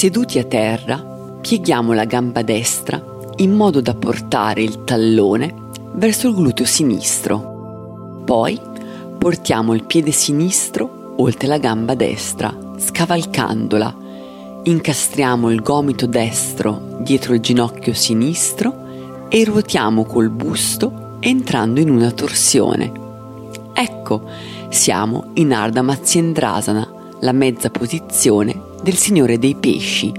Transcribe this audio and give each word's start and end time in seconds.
Seduti 0.00 0.38
a 0.38 0.44
terra, 0.44 0.96
pieghiamo 1.42 1.92
la 1.92 2.06
gamba 2.06 2.40
destra 2.40 3.04
in 3.36 3.52
modo 3.52 3.82
da 3.82 3.94
portare 3.94 4.62
il 4.62 4.84
tallone 4.84 5.54
verso 5.92 6.28
il 6.28 6.34
gluteo 6.36 6.64
sinistro. 6.64 8.22
Poi 8.24 8.58
portiamo 9.18 9.74
il 9.74 9.84
piede 9.84 10.10
sinistro 10.10 11.16
oltre 11.18 11.48
la 11.48 11.58
gamba 11.58 11.94
destra, 11.94 12.50
scavalcandola. 12.78 13.94
Incastriamo 14.62 15.50
il 15.50 15.60
gomito 15.60 16.06
destro 16.06 16.96
dietro 17.00 17.34
il 17.34 17.40
ginocchio 17.40 17.92
sinistro 17.92 19.28
e 19.28 19.44
ruotiamo 19.44 20.06
col 20.06 20.30
busto 20.30 21.18
entrando 21.20 21.78
in 21.78 21.90
una 21.90 22.10
torsione. 22.10 22.90
Ecco, 23.74 24.22
siamo 24.70 25.32
in 25.34 25.52
Ardha 25.52 25.82
Matsyendrasana, 25.82 26.90
la 27.20 27.32
mezza 27.32 27.68
posizione 27.68 28.68
del 28.82 28.96
Signore 28.96 29.38
dei 29.38 29.54
Pesci, 29.54 30.12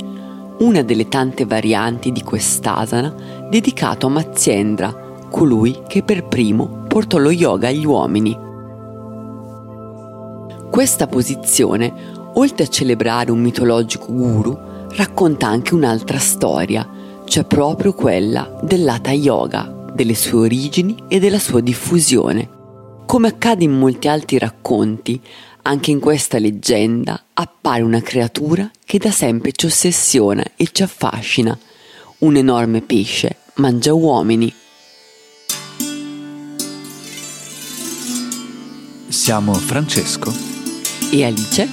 una 0.60 0.84
delle 0.84 1.08
tante 1.08 1.46
varianti 1.46 2.12
di 2.12 2.22
quest'asana 2.22 3.48
dedicato 3.50 4.08
a 4.08 4.10
Matsyendra, 4.10 5.10
colui 5.30 5.82
che 5.88 6.04
per 6.04 6.26
primo 6.26 6.84
portò 6.88 7.18
lo 7.18 7.32
yoga 7.32 7.70
agli 7.70 7.86
uomini. 7.86 8.38
Questa 10.70 11.08
posizione, 11.08 11.94
oltre 12.34 12.66
a 12.66 12.68
celebrare 12.68 13.32
un 13.32 13.40
mitologico 13.40 14.12
guru, 14.12 14.58
racconta 14.96 15.48
anche 15.48 15.74
un'altra 15.74 16.20
storia, 16.20 16.88
cioè 17.26 17.44
proprio 17.46 17.94
quella 17.94 18.60
dell'Hatha 18.62 19.12
Yoga, 19.12 19.90
delle 19.94 20.16
sue 20.16 20.42
origini 20.42 20.96
e 21.08 21.20
della 21.20 21.40
sua 21.40 21.62
diffusione. 21.62 22.60
Come 23.06 23.28
accade 23.28 23.64
in 23.66 23.78
molti 23.78 24.08
altri 24.08 24.38
racconti, 24.38 25.22
anche 25.64 25.92
in 25.92 26.00
questa 26.00 26.40
leggenda 26.40 27.24
appare 27.34 27.82
una 27.82 28.02
creatura 28.02 28.70
che 28.86 28.98
da 28.98 29.12
sempre 29.12 29.52
ci 29.52 29.66
ossessiona 29.66 30.44
e 30.56 30.70
ci 30.72 30.84
affascina. 30.84 31.58
Un 32.20 32.36
enorme 32.36 32.82
pesce 32.82 33.38
mangia 33.56 33.94
uomini. 33.94 34.54
Siamo 39.08 39.54
Francesco 39.54 40.34
e 41.12 41.26
Alice. 41.26 41.68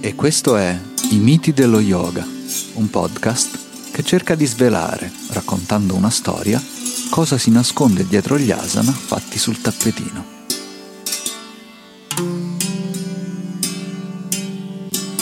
E 0.00 0.14
questo 0.14 0.56
è 0.56 0.78
I 1.10 1.16
miti 1.16 1.52
dello 1.52 1.80
yoga, 1.80 2.26
un 2.74 2.90
podcast 2.90 3.90
che 3.90 4.02
cerca 4.02 4.34
di 4.34 4.46
svelare, 4.46 5.10
raccontando 5.30 5.94
una 5.94 6.10
storia, 6.10 6.62
cosa 7.10 7.38
si 7.38 7.50
nasconde 7.50 8.06
dietro 8.06 8.38
gli 8.38 8.50
asana 8.50 8.92
fatti 8.92 9.38
sul 9.38 9.60
tappetino. 9.60 10.35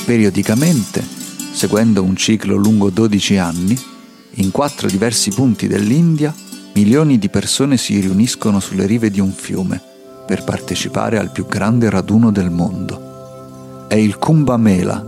Periodicamente, 0.04 1.04
seguendo 1.52 2.02
un 2.02 2.16
ciclo 2.16 2.56
lungo 2.56 2.90
12 2.90 3.36
anni, 3.36 3.80
in 4.36 4.50
quattro 4.50 4.88
diversi 4.88 5.30
punti 5.30 5.66
dell'India, 5.66 6.34
milioni 6.74 7.18
di 7.18 7.28
persone 7.28 7.76
si 7.76 7.98
riuniscono 8.00 8.60
sulle 8.60 8.86
rive 8.86 9.10
di 9.10 9.20
un 9.20 9.32
fiume 9.32 9.80
per 10.26 10.44
partecipare 10.44 11.18
al 11.18 11.30
più 11.30 11.46
grande 11.46 11.88
raduno 11.88 12.30
del 12.30 12.50
mondo 12.50 13.04
è 13.94 13.98
il 13.98 14.18
Kumbh 14.18 14.56
Mela, 14.56 15.04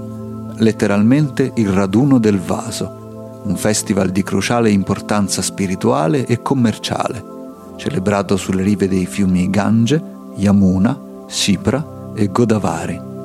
letteralmente 0.58 1.50
il 1.56 1.68
raduno 1.70 2.18
del 2.18 2.38
vaso, 2.38 3.40
un 3.44 3.56
festival 3.56 4.10
di 4.10 4.22
cruciale 4.22 4.70
importanza 4.70 5.42
spirituale 5.42 6.24
e 6.24 6.40
commerciale, 6.40 7.20
celebrato 7.76 8.36
sulle 8.36 8.62
rive 8.62 8.86
dei 8.86 9.06
fiumi 9.06 9.50
Gange, 9.50 10.00
Yamuna, 10.36 10.96
Sipra 11.26 12.12
e 12.14 12.28
Godavari. 12.28 13.15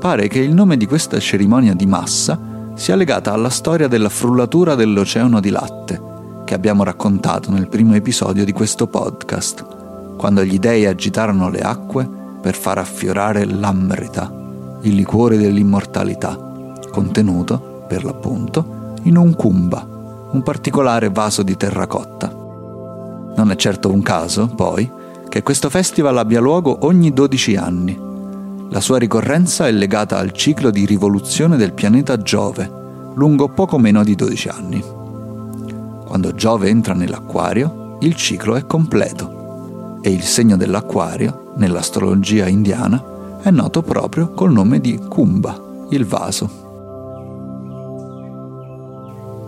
Pare 0.00 0.28
che 0.28 0.38
il 0.38 0.54
nome 0.54 0.78
di 0.78 0.86
questa 0.86 1.18
cerimonia 1.20 1.74
di 1.74 1.84
massa 1.84 2.40
sia 2.72 2.96
legata 2.96 3.34
alla 3.34 3.50
storia 3.50 3.86
della 3.86 4.08
frullatura 4.08 4.74
dell'oceano 4.74 5.40
di 5.40 5.50
latte, 5.50 6.00
che 6.46 6.54
abbiamo 6.54 6.84
raccontato 6.84 7.50
nel 7.50 7.68
primo 7.68 7.94
episodio 7.94 8.46
di 8.46 8.52
questo 8.52 8.86
podcast, 8.86 10.16
quando 10.16 10.42
gli 10.42 10.58
dei 10.58 10.86
agitarono 10.86 11.50
le 11.50 11.60
acque 11.60 12.08
per 12.40 12.54
far 12.54 12.78
affiorare 12.78 13.44
l'amrita, 13.44 14.32
il 14.80 14.94
liquore 14.94 15.36
dell'immortalità, 15.36 16.72
contenuto, 16.90 17.84
per 17.86 18.02
l'appunto, 18.02 18.94
in 19.02 19.18
un 19.18 19.36
kumba, 19.36 19.86
un 20.30 20.42
particolare 20.42 21.10
vaso 21.10 21.42
di 21.42 21.58
terracotta. 21.58 22.34
Non 23.36 23.50
è 23.50 23.56
certo 23.56 23.92
un 23.92 24.00
caso, 24.00 24.46
poi, 24.46 24.90
che 25.28 25.42
questo 25.42 25.68
festival 25.68 26.16
abbia 26.16 26.40
luogo 26.40 26.86
ogni 26.86 27.12
12 27.12 27.56
anni. 27.56 28.08
La 28.72 28.80
sua 28.80 28.98
ricorrenza 28.98 29.66
è 29.66 29.72
legata 29.72 30.16
al 30.16 30.30
ciclo 30.30 30.70
di 30.70 30.86
rivoluzione 30.86 31.56
del 31.56 31.72
pianeta 31.72 32.16
Giove, 32.18 32.70
lungo 33.14 33.48
poco 33.48 33.78
meno 33.78 34.04
di 34.04 34.14
12 34.14 34.48
anni. 34.48 34.84
Quando 36.06 36.32
Giove 36.34 36.68
entra 36.68 36.94
nell'acquario, 36.94 37.96
il 37.98 38.14
ciclo 38.14 38.54
è 38.54 38.66
completo 38.66 39.98
e 40.02 40.12
il 40.12 40.22
segno 40.22 40.56
dell'acquario 40.56 41.52
nell'astrologia 41.56 42.46
indiana, 42.46 43.40
è 43.42 43.50
noto 43.50 43.82
proprio 43.82 44.30
col 44.30 44.52
nome 44.52 44.80
di 44.80 44.96
Kumbha, 44.96 45.86
il 45.90 46.06
vaso. 46.06 46.68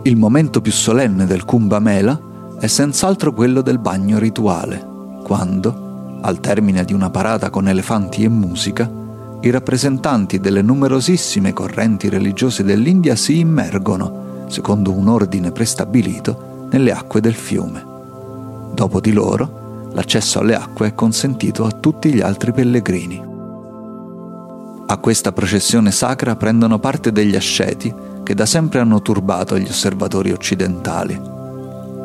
Il 0.03 0.17
momento 0.17 0.59
più 0.59 0.73
solenne 0.73 1.25
del 1.25 1.45
Kumbha 1.45 1.79
Mela 1.79 2.19
è 2.59 2.67
senz'altro 2.67 3.31
quello 3.31 3.61
del 3.61 3.79
bagno 3.79 4.19
rituale, 4.19 4.85
quando, 5.23 6.19
al 6.19 6.41
termine 6.41 6.83
di 6.83 6.91
una 6.91 7.09
parata 7.09 7.49
con 7.49 7.69
elefanti 7.69 8.25
e 8.25 8.29
musica, 8.29 9.01
i 9.43 9.49
rappresentanti 9.49 10.39
delle 10.39 10.61
numerosissime 10.61 11.51
correnti 11.51 12.07
religiose 12.07 12.63
dell'India 12.63 13.17
si 13.17 13.39
immergono, 13.39 14.45
secondo 14.47 14.93
un 14.93 15.09
ordine 15.09 15.51
prestabilito, 15.51 16.67
nelle 16.71 16.93
acque 16.93 17.19
del 17.19 17.33
fiume. 17.33 17.85
Dopo 18.73 19.01
di 19.01 19.11
loro, 19.11 19.89
l'accesso 19.91 20.39
alle 20.39 20.55
acque 20.55 20.87
è 20.87 20.95
consentito 20.95 21.65
a 21.65 21.71
tutti 21.71 22.13
gli 22.13 22.21
altri 22.21 22.53
pellegrini. 22.53 23.21
A 24.85 24.97
questa 24.97 25.33
processione 25.33 25.91
sacra 25.91 26.37
prendono 26.37 26.79
parte 26.79 27.11
degli 27.11 27.35
asceti 27.35 27.93
che 28.23 28.33
da 28.33 28.45
sempre 28.45 28.79
hanno 28.79 29.01
turbato 29.01 29.59
gli 29.59 29.67
osservatori 29.67 30.31
occidentali. 30.31 31.19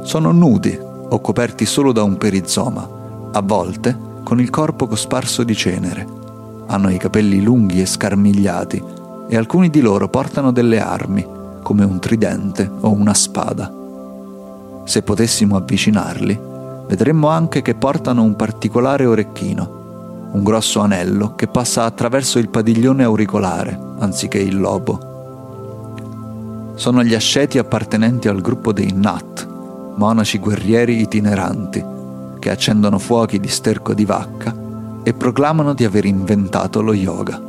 Sono 0.03 0.33
nudi 0.33 0.77
o 0.77 1.21
coperti 1.21 1.67
solo 1.67 1.93
da 1.93 2.03
un 2.03 2.19
perizoma, 2.19 3.31
a 3.31 3.41
volte 3.43 3.97
con 4.25 4.41
il 4.41 4.51
corpo 4.51 4.89
cosparso 4.89 5.45
di 5.45 5.55
cenere. 5.55 6.18
Hanno 6.71 6.91
i 6.91 6.99
capelli 6.99 7.41
lunghi 7.41 7.81
e 7.81 7.87
scarmigliati 7.87 8.85
e 9.27 9.37
alcuni 9.37 9.71
di 9.71 9.81
loro 9.81 10.09
portano 10.09 10.53
delle 10.53 10.81
armi, 10.81 11.27
come 11.63 11.83
un 11.83 11.99
tridente 11.99 12.71
o 12.81 12.91
una 12.93 13.15
spada. 13.15 13.73
Se 14.85 15.03
potessimo 15.03 15.57
avvicinarli, 15.57 16.39
vedremmo 16.87 17.29
anche 17.29 17.63
che 17.63 17.75
portano 17.75 18.23
un 18.23 18.37
particolare 18.37 19.07
orecchino, 19.07 20.31
un 20.33 20.43
grosso 20.43 20.81
anello 20.81 21.35
che 21.35 21.47
passa 21.47 21.85
attraverso 21.85 22.39
il 22.39 22.51
padiglione 22.51 23.03
auricolare, 23.03 23.79
anziché 23.99 24.39
il 24.39 24.61
lobo. 24.61 25.07
Sono 26.75 27.03
gli 27.03 27.15
asceti 27.15 27.57
appartenenti 27.57 28.29
al 28.29 28.43
gruppo 28.43 28.75
dei 28.75 28.93
Nat, 28.95 29.47
monaci 29.97 30.39
guerrieri 30.39 31.01
itineranti, 31.01 31.83
che 32.39 32.51
accendono 32.51 32.99
fuochi 32.99 33.41
di 33.41 33.49
sterco 33.49 33.95
di 33.95 34.05
vacca 34.05 34.67
e 35.09 35.15
proclamano 35.15 35.73
di 35.73 35.87
aver 35.87 36.05
inventato 36.05 36.83
lo 36.83 36.93
yoga. 36.93 37.41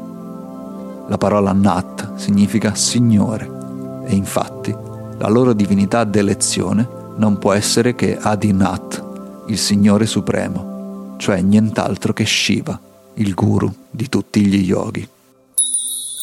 La 1.09 1.17
parola 1.17 1.51
Nat 1.51 2.15
significa 2.15 2.73
Signore 2.73 4.05
e 4.07 4.15
infatti 4.15 4.73
la 5.17 5.27
loro 5.27 5.51
divinità 5.51 6.05
d'elezione 6.05 6.87
non 7.17 7.37
può 7.37 7.51
essere 7.51 7.95
che 7.95 8.17
Adinat, 8.17 9.03
il 9.47 9.57
Signore 9.57 10.05
Supremo, 10.05 11.15
cioè 11.17 11.41
nient'altro 11.41 12.13
che 12.13 12.25
Shiva, 12.25 12.79
il 13.15 13.33
guru 13.33 13.69
di 13.89 14.07
tutti 14.07 14.39
gli 14.45 14.63
yogi. 14.63 15.05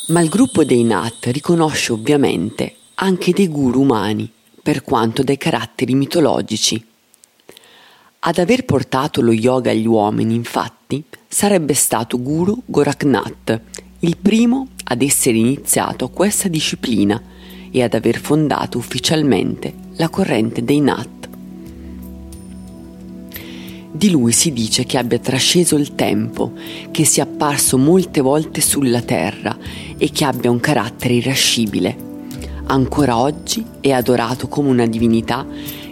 Ma 0.06 0.22
il 0.22 0.30
gruppo 0.30 0.64
dei 0.64 0.84
Nat 0.84 1.26
riconosce 1.26 1.92
ovviamente 1.92 2.76
anche 2.94 3.32
dei 3.32 3.48
guru 3.48 3.82
umani, 3.82 4.32
per 4.62 4.82
quanto 4.82 5.22
dai 5.22 5.36
caratteri 5.36 5.94
mitologici. 5.94 6.82
Ad 8.20 8.38
aver 8.38 8.64
portato 8.64 9.20
lo 9.20 9.32
yoga 9.32 9.70
agli 9.70 9.86
uomini, 9.86 10.34
infatti, 10.34 11.04
sarebbe 11.28 11.74
stato 11.74 12.20
Guru 12.20 12.62
Goraknath, 12.64 13.60
il 14.00 14.16
primo 14.16 14.68
ad 14.84 15.02
essere 15.02 15.36
iniziato 15.36 16.08
questa 16.08 16.48
disciplina 16.48 17.20
e 17.70 17.82
ad 17.82 17.94
aver 17.94 18.18
fondato 18.18 18.78
ufficialmente 18.78 19.74
la 19.96 20.08
corrente 20.08 20.64
dei 20.64 20.80
Nat. 20.80 21.28
Di 23.92 24.10
lui 24.10 24.32
si 24.32 24.52
dice 24.52 24.84
che 24.84 24.98
abbia 24.98 25.18
trasceso 25.18 25.76
il 25.76 25.94
tempo, 25.94 26.52
che 26.90 27.04
sia 27.04 27.22
apparso 27.22 27.78
molte 27.78 28.20
volte 28.20 28.60
sulla 28.60 29.00
terra 29.00 29.56
e 29.96 30.10
che 30.10 30.24
abbia 30.24 30.50
un 30.50 30.60
carattere 30.60 31.14
irascibile. 31.14 32.04
Ancora 32.66 33.16
oggi 33.16 33.64
è 33.80 33.92
adorato 33.92 34.48
come 34.48 34.68
una 34.68 34.86
divinità 34.86 35.46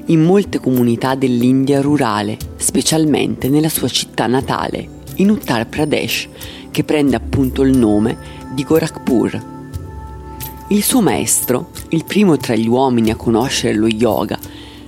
in 0.06 0.22
molte 0.22 0.60
comunità 0.60 1.14
dell'India 1.14 1.80
rurale, 1.80 2.36
specialmente 2.56 3.48
nella 3.48 3.70
sua 3.70 3.88
città 3.88 4.26
natale, 4.26 4.93
in 5.16 5.30
Uttar 5.30 5.66
Pradesh, 5.66 6.28
che 6.70 6.84
prende 6.84 7.16
appunto 7.16 7.62
il 7.62 7.76
nome 7.76 8.16
di 8.52 8.62
Gorakhpur. 8.64 9.52
Il 10.68 10.82
suo 10.82 11.00
maestro, 11.00 11.70
il 11.90 12.04
primo 12.04 12.36
tra 12.36 12.54
gli 12.54 12.68
uomini 12.68 13.10
a 13.10 13.16
conoscere 13.16 13.74
lo 13.74 13.86
yoga, 13.86 14.38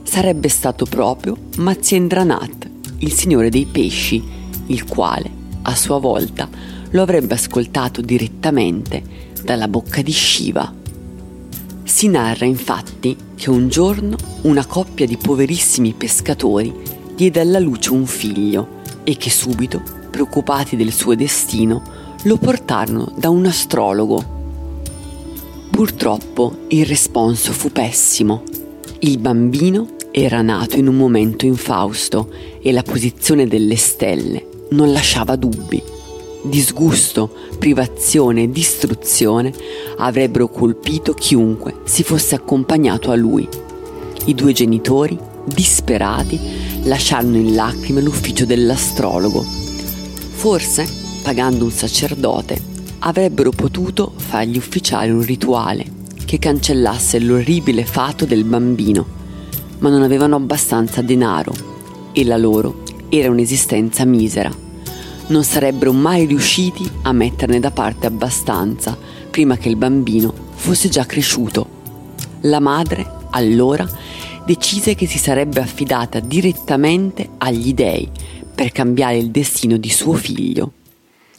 sarebbe 0.02 0.48
stato 0.48 0.84
proprio 0.86 1.36
Matsyendranath, 1.56 2.70
il 2.98 3.12
signore 3.12 3.50
dei 3.50 3.66
pesci, 3.66 4.22
il 4.66 4.84
quale, 4.84 5.30
a 5.62 5.74
sua 5.74 5.98
volta, 5.98 6.48
lo 6.90 7.02
avrebbe 7.02 7.34
ascoltato 7.34 8.00
direttamente 8.00 9.02
dalla 9.42 9.68
bocca 9.68 10.02
di 10.02 10.12
Shiva. 10.12 10.72
Si 11.84 12.08
narra 12.08 12.46
infatti 12.46 13.16
che 13.36 13.50
un 13.50 13.68
giorno 13.68 14.16
una 14.42 14.64
coppia 14.64 15.06
di 15.06 15.16
poverissimi 15.16 15.92
pescatori 15.92 16.72
diede 17.14 17.40
alla 17.40 17.58
luce 17.58 17.92
un 17.92 18.06
figlio 18.06 18.82
e 19.04 19.16
che 19.16 19.30
subito, 19.30 19.82
preoccupati 20.16 20.76
del 20.76 20.92
suo 20.92 21.14
destino, 21.14 21.82
lo 22.22 22.38
portarono 22.38 23.12
da 23.16 23.28
un 23.28 23.44
astrologo 23.44 24.34
Purtroppo 25.76 26.60
il 26.68 26.86
responso 26.86 27.52
fu 27.52 27.70
pessimo. 27.70 28.42
Il 29.00 29.18
bambino 29.18 29.88
era 30.10 30.40
nato 30.40 30.78
in 30.78 30.86
un 30.86 30.96
momento 30.96 31.44
infausto 31.44 32.32
e 32.62 32.72
la 32.72 32.82
posizione 32.82 33.46
delle 33.46 33.76
stelle 33.76 34.46
non 34.70 34.90
lasciava 34.90 35.36
dubbi. 35.36 35.82
Disgusto, 36.44 37.30
privazione 37.58 38.44
e 38.44 38.50
distruzione 38.50 39.52
avrebbero 39.98 40.48
colpito 40.48 41.12
chiunque 41.12 41.80
si 41.84 42.02
fosse 42.02 42.34
accompagnato 42.34 43.10
a 43.10 43.14
lui. 43.14 43.46
I 44.24 44.34
due 44.34 44.54
genitori, 44.54 45.18
disperati, 45.44 46.40
lasciarono 46.84 47.36
in 47.36 47.54
lacrime 47.54 48.00
l'ufficio 48.00 48.46
dell'astrologo. 48.46 49.65
Forse, 50.36 50.86
pagando 51.22 51.64
un 51.64 51.70
sacerdote, 51.70 52.62
avrebbero 53.00 53.50
potuto 53.50 54.12
fargli 54.14 54.58
ufficiare 54.58 55.10
un 55.10 55.22
rituale 55.22 55.84
che 56.24 56.38
cancellasse 56.38 57.18
l'orribile 57.18 57.84
fato 57.84 58.26
del 58.26 58.44
bambino, 58.44 59.04
ma 59.78 59.88
non 59.88 60.02
avevano 60.02 60.36
abbastanza 60.36 61.00
denaro 61.00 61.52
e 62.12 62.22
la 62.24 62.36
loro 62.36 62.82
era 63.08 63.30
un'esistenza 63.30 64.04
misera. 64.04 64.54
Non 65.28 65.42
sarebbero 65.42 65.92
mai 65.92 66.26
riusciti 66.26 66.88
a 67.02 67.12
metterne 67.12 67.58
da 67.58 67.70
parte 67.70 68.06
abbastanza 68.06 68.96
prima 69.30 69.56
che 69.56 69.70
il 69.70 69.76
bambino 69.76 70.32
fosse 70.54 70.88
già 70.90 71.06
cresciuto. 71.06 71.66
La 72.42 72.60
madre, 72.60 73.10
allora, 73.30 73.88
decise 74.44 74.94
che 74.94 75.06
si 75.06 75.18
sarebbe 75.18 75.60
affidata 75.60 76.20
direttamente 76.20 77.30
agli 77.38 77.72
dèi 77.72 78.08
per 78.56 78.72
cambiare 78.72 79.18
il 79.18 79.30
destino 79.30 79.76
di 79.76 79.90
suo 79.90 80.14
figlio. 80.14 80.72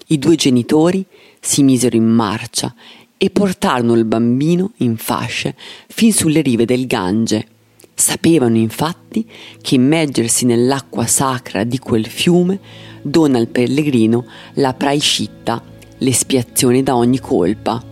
I 0.10 0.20
due 0.20 0.36
genitori 0.36 1.04
si 1.42 1.64
misero 1.64 1.96
in 1.96 2.06
marcia 2.06 2.74
e 3.18 3.32
portarono 3.32 3.96
il 3.96 4.06
bambino 4.06 4.74
in 4.78 4.98
fasce 4.98 5.56
fin 5.88 6.14
sulle 6.14 6.42
rive 6.42 6.66
del 6.66 6.86
Gange. 6.86 7.48
Sapevano 7.96 8.58
infatti 8.58 9.28
che 9.60 9.76
immergersi 9.76 10.46
nell'acqua 10.46 11.08
sacra 11.08 11.64
di 11.64 11.80
quel 11.80 12.06
fiume 12.06 12.60
dona 13.02 13.40
al 13.40 13.48
pellegrino 13.48 14.26
la 14.54 14.76
praiscitta, 14.76 15.64
l'espiazione 15.98 16.84
da 16.84 16.96
ogni 16.96 17.20
colpa. 17.20 17.84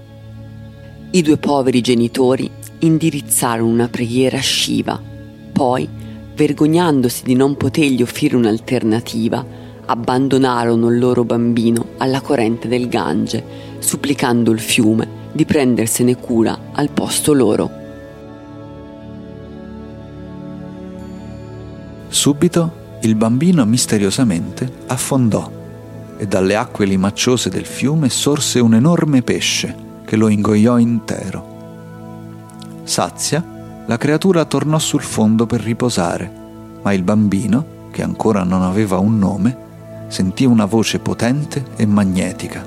I 1.12 1.22
due 1.24 1.38
poveri 1.38 1.82
genitori 1.82 2.48
indirizzarono 2.80 3.70
una 3.70 3.88
preghiera 3.88 4.38
a 4.38 4.42
Shiva, 4.44 5.02
poi, 5.52 5.90
vergognandosi 6.36 7.24
di 7.24 7.34
non 7.34 7.56
potergli 7.56 8.02
offrire 8.02 8.36
un'alternativa, 8.36 9.46
abbandonarono 9.86 10.90
il 10.90 11.00
loro 11.00 11.24
bambino 11.24 11.90
alla 11.98 12.22
corrente 12.22 12.68
del 12.68 12.90
Gange, 12.90 13.44
supplicando 13.80 14.52
il 14.52 14.60
fiume 14.60 15.24
di 15.32 15.46
prendersene 15.46 16.16
cura 16.16 16.58
al 16.74 16.90
posto 16.90 17.34
loro. 17.34 17.84
Subito 22.08 22.84
il 23.02 23.16
bambino 23.16 23.66
misteriosamente 23.66 24.72
affondò 24.88 25.52
e 26.18 26.26
dalle 26.28 26.56
acque 26.56 26.86
limacciose 26.86 27.50
del 27.50 27.66
fiume 27.66 28.10
sorse 28.10 28.60
un 28.60 28.74
enorme 28.74 29.22
pesce 29.22 29.76
che 30.06 30.16
lo 30.16 30.30
ingoiò 30.30 30.78
intero. 30.78 31.54
Sazia, 32.84 33.55
la 33.88 33.98
creatura 33.98 34.46
tornò 34.46 34.80
sul 34.80 35.02
fondo 35.02 35.46
per 35.46 35.62
riposare, 35.62 36.32
ma 36.82 36.94
il 36.94 37.04
bambino, 37.04 37.74
che 37.92 38.02
ancora 38.02 38.44
non 38.44 38.62
aveva 38.62 38.98
un 38.98 39.18
nome, 39.18 39.58
sentì 40.08 40.46
una 40.46 40.66
voce 40.66 41.00
potente 41.00 41.64
e 41.76 41.86
magnetica. 41.86 42.66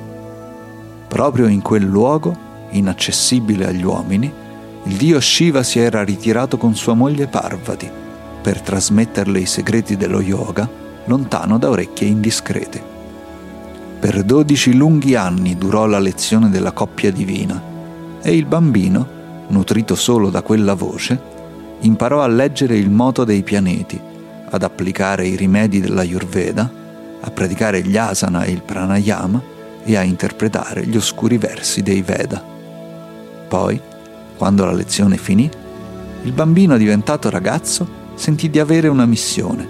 Proprio 1.09 1.47
in 1.47 1.61
quel 1.61 1.85
luogo, 1.85 2.37
inaccessibile 2.71 3.67
agli 3.67 3.85
uomini, 3.85 4.33
il 4.85 4.97
dio 4.97 5.21
Shiva 5.21 5.63
si 5.63 5.79
era 5.79 6.03
ritirato 6.03 6.57
con 6.57 6.75
sua 6.75 6.95
moglie 6.95 7.27
Parvati 7.27 7.91
per 8.41 8.61
trasmetterle 8.61 9.41
i 9.41 9.47
segreti 9.47 9.97
dello 9.97 10.21
yoga 10.21 10.69
lontano 11.05 11.59
da 11.59 11.69
orecchie 11.69 12.07
indiscrete. 12.07 12.83
Per 14.01 14.23
dodici 14.23 14.75
lunghi 14.75 15.17
anni 15.17 15.57
durò 15.57 15.87
la 15.87 15.99
lezione 15.99 16.49
della 16.49 16.73
coppia 16.73 17.11
divina 17.11 17.61
e 18.23 18.37
il 18.37 18.47
bambino, 18.47 19.17
nutrito 19.49 19.95
solo 19.95 20.31
da 20.31 20.43
quella 20.43 20.75
voce, 20.75 21.21
imparò 21.81 22.23
a 22.23 22.27
leggere 22.27 22.77
il 22.77 22.91
moto 22.91 23.25
dei 23.25 23.43
pianeti, 23.43 24.01
ad 24.51 24.63
applicare 24.63 25.27
i 25.27 25.37
rimedi 25.37 25.81
della 25.81 26.01
Ayurveda 26.01 26.79
a 27.21 27.31
praticare 27.31 27.83
gli 27.83 27.97
asana 27.97 28.45
e 28.45 28.53
il 28.53 28.63
pranayama 28.63 29.43
e 29.85 29.97
a 29.97 30.03
interpretare 30.03 30.87
gli 30.87 30.97
oscuri 30.97 31.39
versi 31.39 31.83
dei 31.83 32.03
Veda. 32.03 32.43
Poi, 33.49 33.81
quando 34.37 34.65
la 34.65 34.73
lezione 34.73 35.17
finì, 35.17 35.51
il 36.23 36.33
bambino 36.33 36.77
diventato 36.77 37.31
ragazzo 37.31 37.97
sentì 38.15 38.51
di 38.51 38.59
avere 38.59 38.89
una 38.89 39.07
missione, 39.07 39.67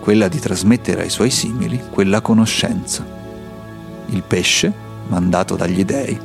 quella 0.00 0.28
di 0.28 0.38
trasmettere 0.38 1.02
ai 1.02 1.10
suoi 1.10 1.30
simili 1.30 1.80
quella 1.90 2.20
conoscenza. 2.20 3.04
Il 4.06 4.22
pesce, 4.22 4.72
mandato 5.08 5.56
dagli 5.56 5.84
dei, 5.84 6.18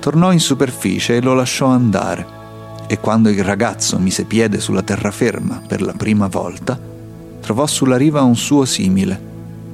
tornò 0.00 0.32
in 0.32 0.40
superficie 0.40 1.16
e 1.16 1.22
lo 1.22 1.34
lasciò 1.34 1.66
andare, 1.66 2.26
e 2.90 2.98
quando 2.98 3.28
il 3.28 3.44
ragazzo 3.44 3.98
mise 3.98 4.24
piede 4.24 4.60
sulla 4.60 4.82
terraferma 4.82 5.60
per 5.66 5.82
la 5.82 5.92
prima 5.92 6.26
volta, 6.26 6.80
trovò 7.40 7.66
sulla 7.66 7.98
riva 7.98 8.22
un 8.22 8.34
suo 8.34 8.64
simile, 8.64 9.20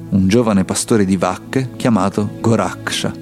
un 0.09 0.27
giovane 0.27 0.65
pastore 0.65 1.05
di 1.05 1.15
vacche 1.15 1.69
chiamato 1.77 2.29
Goraksha, 2.41 3.13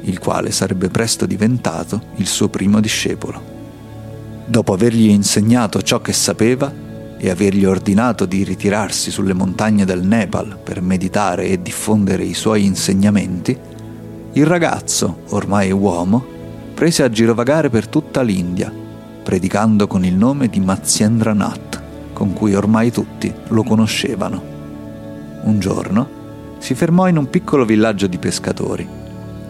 il 0.00 0.18
quale 0.18 0.50
sarebbe 0.52 0.88
presto 0.88 1.26
diventato 1.26 2.00
il 2.16 2.26
suo 2.26 2.48
primo 2.48 2.80
discepolo. 2.80 3.54
Dopo 4.46 4.72
avergli 4.72 5.10
insegnato 5.10 5.82
ciò 5.82 6.00
che 6.00 6.14
sapeva 6.14 6.72
e 7.18 7.28
avergli 7.28 7.66
ordinato 7.66 8.24
di 8.24 8.42
ritirarsi 8.42 9.10
sulle 9.10 9.34
montagne 9.34 9.84
del 9.84 10.02
Nepal 10.02 10.58
per 10.62 10.80
meditare 10.80 11.48
e 11.48 11.60
diffondere 11.60 12.24
i 12.24 12.34
suoi 12.34 12.64
insegnamenti, 12.64 13.58
il 14.32 14.46
ragazzo, 14.46 15.24
ormai 15.30 15.70
uomo, 15.72 16.24
prese 16.72 17.02
a 17.02 17.10
girovagare 17.10 17.68
per 17.68 17.88
tutta 17.88 18.22
l'India, 18.22 18.84
predicando 19.26 19.88
con 19.88 20.04
il 20.04 20.14
nome 20.14 20.46
di 20.46 20.60
Matsyendranath, 20.60 21.82
con 22.12 22.32
cui 22.32 22.54
ormai 22.54 22.92
tutti 22.92 23.34
lo 23.48 23.64
conoscevano. 23.64 24.40
Un 25.42 25.58
giorno, 25.58 26.08
si 26.58 26.76
fermò 26.76 27.08
in 27.08 27.16
un 27.16 27.28
piccolo 27.28 27.64
villaggio 27.64 28.06
di 28.06 28.18
pescatori 28.18 28.86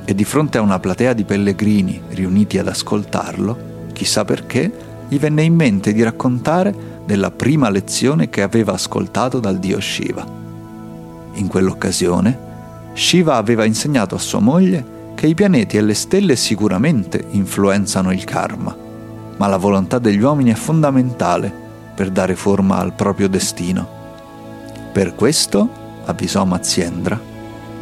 e 0.02 0.14
di 0.14 0.24
fronte 0.24 0.56
a 0.56 0.62
una 0.62 0.78
platea 0.78 1.12
di 1.12 1.24
pellegrini 1.24 2.00
riuniti 2.08 2.56
ad 2.56 2.68
ascoltarlo, 2.68 3.90
chissà 3.92 4.24
perché, 4.24 4.72
gli 5.08 5.18
venne 5.18 5.42
in 5.42 5.54
mente 5.54 5.92
di 5.92 6.02
raccontare 6.02 6.74
della 7.04 7.30
prima 7.30 7.68
lezione 7.68 8.30
che 8.30 8.40
aveva 8.40 8.72
ascoltato 8.72 9.40
dal 9.40 9.58
dio 9.58 9.78
Shiva. 9.78 10.26
In 11.34 11.48
quell'occasione, 11.48 12.38
Shiva 12.94 13.36
aveva 13.36 13.66
insegnato 13.66 14.14
a 14.14 14.20
sua 14.20 14.40
moglie 14.40 15.12
che 15.14 15.26
i 15.26 15.34
pianeti 15.34 15.76
e 15.76 15.82
le 15.82 15.92
stelle 15.92 16.34
sicuramente 16.34 17.22
influenzano 17.32 18.10
il 18.10 18.24
karma, 18.24 18.84
ma 19.36 19.46
la 19.46 19.56
volontà 19.56 19.98
degli 19.98 20.20
uomini 20.20 20.50
è 20.50 20.54
fondamentale 20.54 21.52
per 21.94 22.10
dare 22.10 22.34
forma 22.34 22.78
al 22.78 22.92
proprio 22.92 23.28
destino. 23.28 23.86
Per 24.92 25.14
questo 25.14 25.68
avvisò 26.04 26.44
Maziendra, 26.44 27.18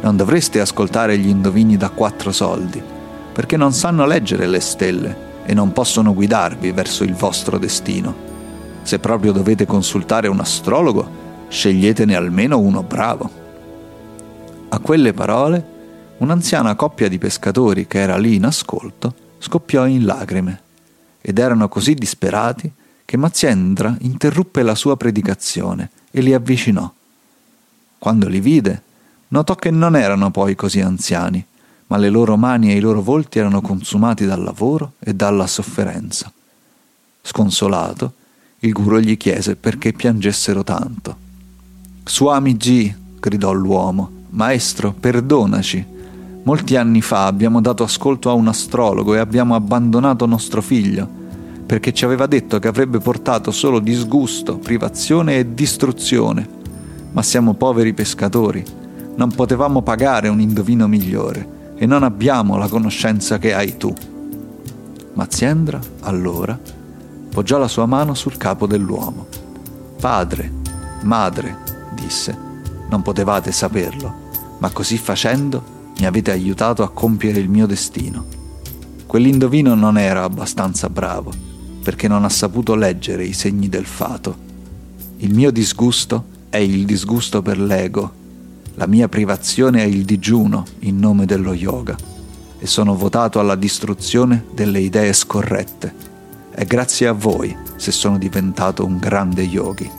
non 0.01 0.17
dovreste 0.17 0.59
ascoltare 0.59 1.17
gli 1.17 1.27
indovini 1.27 1.77
da 1.77 1.89
quattro 1.89 2.31
soldi, 2.31 2.81
perché 3.31 3.57
non 3.57 3.73
sanno 3.73 4.05
leggere 4.05 4.47
le 4.47 4.59
stelle 4.59 5.23
e 5.45 5.53
non 5.53 5.71
possono 5.71 6.13
guidarvi 6.13 6.71
verso 6.71 7.03
il 7.03 7.13
vostro 7.13 7.57
destino. 7.57 8.33
Se 8.83 8.99
proprio 8.99 9.31
dovete 9.31 9.65
consultare 9.65 10.27
un 10.27 10.39
astrologo, 10.39 11.23
sceglietene 11.47 12.15
almeno 12.15 12.59
uno 12.59 12.83
bravo. 12.83 13.29
A 14.69 14.79
quelle 14.79 15.13
parole, 15.13 15.73
un'anziana 16.17 16.75
coppia 16.75 17.07
di 17.07 17.17
pescatori 17.17 17.87
che 17.87 17.99
era 17.99 18.17
lì 18.17 18.35
in 18.35 18.45
ascolto 18.45 19.13
scoppiò 19.37 19.85
in 19.85 20.05
lacrime 20.05 20.63
ed 21.27 21.39
erano 21.39 21.67
così 21.67 21.95
disperati 21.95 22.71
che 23.03 23.17
Maziendra 23.17 23.97
interruppe 24.01 24.61
la 24.61 24.75
sua 24.75 24.95
predicazione 24.95 25.89
e 26.11 26.21
li 26.21 26.35
avvicinò. 26.35 26.91
Quando 27.97 28.27
li 28.27 28.39
vide, 28.39 28.81
notò 29.29 29.55
che 29.55 29.71
non 29.71 29.95
erano 29.95 30.29
poi 30.29 30.53
così 30.53 30.81
anziani, 30.81 31.43
ma 31.87 31.97
le 31.97 32.09
loro 32.09 32.37
mani 32.37 32.69
e 32.69 32.75
i 32.75 32.79
loro 32.79 33.01
volti 33.01 33.39
erano 33.39 33.61
consumati 33.61 34.27
dal 34.27 34.43
lavoro 34.43 34.93
e 34.99 35.15
dalla 35.15 35.47
sofferenza. 35.47 36.31
Sconsolato, 37.23 38.13
il 38.59 38.71
guru 38.71 38.99
gli 38.99 39.17
chiese 39.17 39.55
perché 39.55 39.93
piangessero 39.93 40.63
tanto. 40.63 41.17
Suami 42.03 42.55
G, 42.55 42.93
gridò 43.19 43.51
l'uomo, 43.51 44.11
maestro, 44.29 44.93
perdonaci. 44.93 45.93
Molti 46.45 46.75
anni 46.75 47.01
fa 47.01 47.25
abbiamo 47.25 47.59
dato 47.59 47.81
ascolto 47.81 48.29
a 48.29 48.33
un 48.33 48.47
astrologo 48.47 49.15
e 49.15 49.17
abbiamo 49.17 49.55
abbandonato 49.55 50.27
nostro 50.27 50.61
figlio, 50.61 51.09
perché 51.65 51.91
ci 51.91 52.05
aveva 52.05 52.27
detto 52.27 52.59
che 52.59 52.67
avrebbe 52.67 52.99
portato 52.99 53.49
solo 53.49 53.79
disgusto, 53.79 54.59
privazione 54.59 55.39
e 55.39 55.55
distruzione. 55.55 56.47
Ma 57.13 57.23
siamo 57.23 57.55
poveri 57.55 57.95
pescatori, 57.95 58.63
non 59.15 59.31
potevamo 59.31 59.81
pagare 59.81 60.27
un 60.27 60.39
indovino 60.39 60.87
migliore 60.87 61.73
e 61.77 61.87
non 61.87 62.03
abbiamo 62.03 62.57
la 62.57 62.67
conoscenza 62.67 63.39
che 63.39 63.55
hai 63.55 63.77
tu. 63.77 63.91
Maziendra, 65.13 65.79
allora, 66.01 66.59
poggiò 67.31 67.57
la 67.57 67.67
sua 67.67 67.87
mano 67.87 68.13
sul 68.13 68.37
capo 68.37 68.67
dell'uomo. 68.67 69.25
Padre, 69.99 70.51
madre, 71.01 71.57
disse, 71.95 72.37
non 72.87 73.01
potevate 73.01 73.51
saperlo, 73.51 74.13
ma 74.59 74.69
così 74.69 74.99
facendo 74.99 75.73
mi 75.99 76.05
avete 76.05 76.31
aiutato 76.31 76.83
a 76.83 76.89
compiere 76.89 77.39
il 77.39 77.49
mio 77.49 77.65
destino. 77.65 78.25
Quell'indovino 79.05 79.75
non 79.75 79.97
era 79.97 80.23
abbastanza 80.23 80.89
bravo, 80.89 81.31
perché 81.83 82.07
non 82.07 82.25
ha 82.25 82.29
saputo 82.29 82.75
leggere 82.75 83.23
i 83.23 83.33
segni 83.33 83.69
del 83.69 83.85
fato. 83.85 84.35
Il 85.17 85.33
mio 85.33 85.51
disgusto 85.51 86.25
è 86.49 86.57
il 86.57 86.85
disgusto 86.85 87.41
per 87.41 87.59
l'ego, 87.59 88.23
la 88.75 88.87
mia 88.87 89.07
privazione 89.07 89.83
è 89.83 89.85
il 89.85 90.03
digiuno 90.03 90.65
in 90.79 90.99
nome 90.99 91.25
dello 91.25 91.53
yoga 91.53 91.95
e 92.59 92.67
sono 92.67 92.95
votato 92.95 93.39
alla 93.39 93.55
distruzione 93.55 94.45
delle 94.53 94.81
idee 94.81 95.13
scorrette. 95.13 95.93
È 96.51 96.65
grazie 96.65 97.07
a 97.07 97.13
voi 97.13 97.55
se 97.77 97.91
sono 97.91 98.17
diventato 98.17 98.83
un 98.83 98.97
grande 98.97 99.43
yogi. 99.43 99.89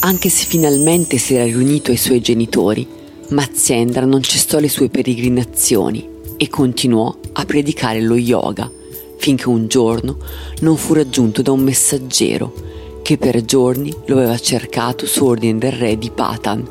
Anche 0.00 0.30
se 0.30 0.46
finalmente 0.46 1.18
si 1.18 1.34
era 1.34 1.44
riunito 1.44 1.90
ai 1.90 1.98
suoi 1.98 2.22
genitori, 2.22 2.88
Maziendra 3.30 4.04
non 4.04 4.22
cessò 4.22 4.58
le 4.58 4.68
sue 4.68 4.88
peregrinazioni 4.88 6.08
e 6.36 6.48
continuò 6.48 7.16
a 7.32 7.44
predicare 7.44 8.00
lo 8.00 8.16
yoga 8.16 8.70
finché 9.20 9.48
un 9.48 9.68
giorno 9.68 10.16
non 10.60 10.76
fu 10.76 10.94
raggiunto 10.94 11.42
da 11.42 11.52
un 11.52 11.60
messaggero 11.60 12.52
che 13.02 13.18
per 13.18 13.44
giorni 13.44 13.94
lo 14.06 14.16
aveva 14.16 14.38
cercato 14.38 15.06
su 15.06 15.24
ordine 15.24 15.58
del 15.58 15.72
re 15.72 15.98
di 15.98 16.10
Patan, 16.10 16.66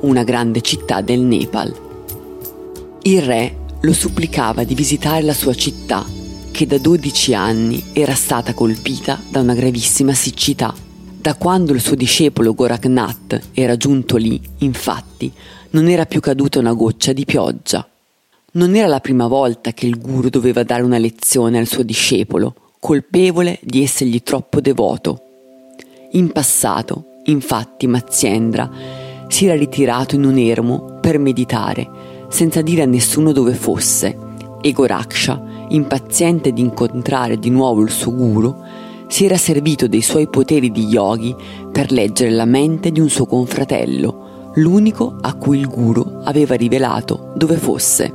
una 0.00 0.22
grande 0.22 0.60
città 0.60 1.00
del 1.00 1.20
Nepal. 1.20 1.74
Il 3.02 3.22
re 3.22 3.56
lo 3.80 3.92
supplicava 3.92 4.64
di 4.64 4.74
visitare 4.74 5.22
la 5.22 5.34
sua 5.34 5.54
città, 5.54 6.04
che 6.50 6.66
da 6.66 6.78
12 6.78 7.34
anni 7.34 7.82
era 7.92 8.14
stata 8.14 8.54
colpita 8.54 9.20
da 9.28 9.40
una 9.40 9.54
gravissima 9.54 10.14
siccità. 10.14 10.74
Da 11.24 11.36
quando 11.36 11.72
il 11.72 11.80
suo 11.80 11.96
discepolo 11.96 12.52
Goraknath 12.52 13.52
era 13.54 13.78
giunto 13.78 14.18
lì, 14.18 14.38
infatti, 14.58 15.32
non 15.70 15.88
era 15.88 16.04
più 16.04 16.20
caduta 16.20 16.58
una 16.58 16.74
goccia 16.74 17.14
di 17.14 17.24
pioggia. 17.24 17.88
Non 18.52 18.76
era 18.76 18.86
la 18.88 19.00
prima 19.00 19.26
volta 19.26 19.72
che 19.72 19.86
il 19.86 19.98
guru 19.98 20.28
doveva 20.28 20.64
dare 20.64 20.82
una 20.82 20.98
lezione 20.98 21.56
al 21.56 21.66
suo 21.66 21.82
discepolo, 21.82 22.54
colpevole 22.78 23.58
di 23.62 23.82
essergli 23.82 24.22
troppo 24.22 24.60
devoto. 24.60 25.22
In 26.10 26.30
passato, 26.30 27.22
infatti, 27.24 27.86
Maziendra 27.86 28.70
si 29.26 29.46
era 29.46 29.54
ritirato 29.54 30.16
in 30.16 30.24
un 30.24 30.36
ermo 30.36 30.98
per 31.00 31.18
meditare, 31.18 31.88
senza 32.28 32.60
dire 32.60 32.82
a 32.82 32.86
nessuno 32.86 33.32
dove 33.32 33.54
fosse, 33.54 34.14
e 34.60 34.72
Goraksha, 34.72 35.42
impaziente 35.68 36.52
di 36.52 36.60
incontrare 36.60 37.38
di 37.38 37.48
nuovo 37.48 37.80
il 37.80 37.90
suo 37.90 38.14
guru, 38.14 38.54
si 39.14 39.26
era 39.26 39.36
servito 39.36 39.86
dei 39.86 40.02
suoi 40.02 40.26
poteri 40.26 40.72
di 40.72 40.86
yogi 40.86 41.36
per 41.70 41.92
leggere 41.92 42.30
la 42.30 42.46
mente 42.46 42.90
di 42.90 42.98
un 42.98 43.08
suo 43.08 43.26
confratello, 43.26 44.50
l'unico 44.56 45.18
a 45.20 45.34
cui 45.34 45.60
il 45.60 45.68
guru 45.68 46.22
aveva 46.24 46.56
rivelato 46.56 47.32
dove 47.36 47.56
fosse. 47.56 48.12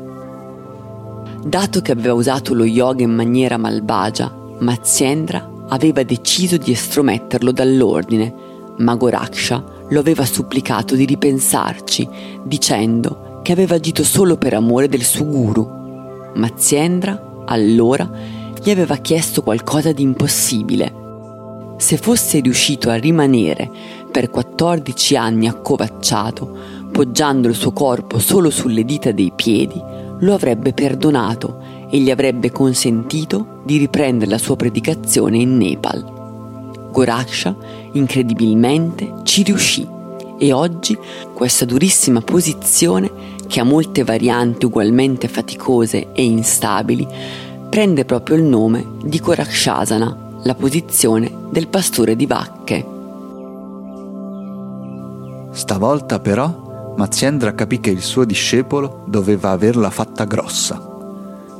Dato 1.41 1.79
che 1.79 1.94
aveva 1.94 2.13
usato 2.13 2.53
lo 2.53 2.65
yoga 2.65 3.03
in 3.03 3.15
maniera 3.15 3.56
malvagia, 3.56 4.29
Maziendra 4.60 5.50
aveva 5.70 6.03
deciso 6.03 6.58
di 6.58 6.74
estrometterlo 6.74 7.53
dall'ordine, 7.53 8.34
ma 8.79 8.96
Goraksha 8.96 9.63
lo 9.88 10.00
aveva 10.01 10.25
supplicato 10.25 10.96
di 10.96 11.06
ripensarci, 11.06 12.10
dicendo 12.44 13.39
che 13.41 13.53
aveva 13.53 13.75
agito 13.75 14.03
solo 14.03 14.36
per 14.36 14.53
amore 14.53 14.89
del 14.89 15.03
suo 15.03 15.24
guru. 15.24 15.65
Maziendra, 16.36 17.44
allora, 17.46 18.38
gli 18.62 18.70
aveva 18.70 18.98
chiesto 18.98 19.42
qualcosa 19.42 19.92
di 19.92 20.01
impossibile. 20.01 20.94
Se 21.78 21.98
fosse 21.98 22.39
riuscito 22.39 22.89
a 22.89 22.96
rimanere 22.96 23.70
per 24.12 24.30
14 24.30 25.16
anni 25.16 25.48
accovacciato, 25.48 26.58
poggiando 26.92 27.48
il 27.48 27.56
suo 27.56 27.72
corpo 27.72 28.20
solo 28.20 28.50
sulle 28.50 28.84
dita 28.84 29.12
dei 29.12 29.32
piedi, 29.36 29.82
lo 30.20 30.34
avrebbe 30.34 30.74
perdonato 30.74 31.88
e 31.89 32.00
gli 32.00 32.12
avrebbe 32.12 32.51
consentito 32.51 33.62
di 33.63 33.78
riprendere 33.78 34.30
la 34.30 34.38
sua 34.38 34.56
predicazione 34.56 35.38
in 35.38 35.56
Nepal. 35.58 36.89
Goraksha, 36.92 37.56
incredibilmente, 37.94 39.13
ci 39.24 39.44
riuscì 39.44 39.88
e 40.38 40.54
oggi 40.54 40.98
questa 41.34 41.66
durissima 41.66 42.22
posizione, 42.22 43.38
che 43.48 43.60
ha 43.60 43.63
molte 43.63 44.04
varianti 44.04 44.66
ugualmente 44.66 45.28
faticose 45.28 46.12
e 46.13 46.24
instabili, 46.24 47.08
prende 47.70 48.04
proprio 48.04 48.36
il 48.36 48.44
nome 48.44 48.84
di 49.04 49.20
Gorakshasana, 49.20 50.18
la 50.42 50.56
posizione 50.56 51.32
del 51.52 51.68
pastore 51.68 52.16
di 52.16 52.26
vacche. 52.26 52.86
Stavolta 55.52 56.20
però 56.20 56.68
Maziendra 56.98 57.54
capì 57.54 57.80
che 57.80 57.92
il 57.92 58.02
suo 58.02 58.26
discepolo 58.26 59.04
doveva 59.06 59.52
averla 59.52 59.90
fatta 59.90 60.26
grossa. 60.26 60.82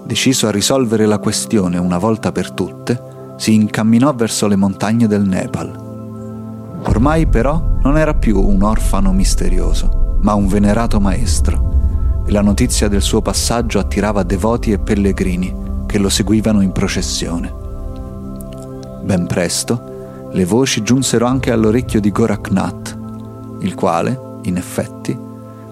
Deciso 0.04 0.48
a 0.48 0.52
risolvere 0.52 1.06
la 1.06 1.20
questione 1.20 1.78
una 1.78 2.00
volta 2.00 2.32
per 2.32 2.52
tutte, 2.52 3.36
si 3.38 3.54
incamminò 3.54 4.14
verso 4.14 4.48
le 4.48 4.56
montagne 4.56 5.08
del 5.08 5.24
Nepal. 5.24 6.82
Ormai 6.84 7.28
però 7.28 7.62
non 7.84 7.98
era 7.98 8.16
più 8.16 8.42
un 8.42 8.64
orfano 8.64 9.14
misterioso, 9.14 10.18
ma 10.22 10.34
un 10.34 10.48
venerato 10.48 11.00
maestro, 11.00 12.24
e 12.26 12.32
la 12.32 12.42
notizia 12.42 12.88
del 12.88 13.02
suo 13.02 13.22
passaggio 13.22 13.80
attirava 13.80 14.24
devoti 14.24 14.72
e 14.72 14.80
pellegrini 14.80 15.68
che 15.90 15.98
lo 15.98 16.10
seguivano 16.10 16.62
in 16.62 16.72
processione. 16.72 17.52
Ben 19.02 19.26
presto, 19.26 20.30
le 20.32 20.46
voci 20.46 20.84
giunsero 20.84 21.26
anche 21.26 21.52
all'orecchio 21.52 22.00
di 22.00 22.12
Goraknath, 22.12 22.98
il 23.62 23.74
quale, 23.74 24.38
in 24.44 24.58
effetti, 24.58 25.18